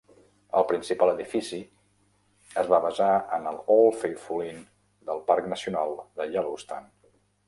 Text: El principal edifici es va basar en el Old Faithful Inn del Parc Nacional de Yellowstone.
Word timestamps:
El 0.59 0.63
principal 0.69 1.09
edifici 1.11 1.57
es 2.61 2.71
va 2.71 2.79
basar 2.85 3.09
en 3.37 3.45
el 3.51 3.59
Old 3.75 3.99
Faithful 4.05 4.41
Inn 4.47 4.63
del 5.11 5.21
Parc 5.29 5.51
Nacional 5.53 5.95
de 6.21 6.27
Yellowstone. 6.37 6.91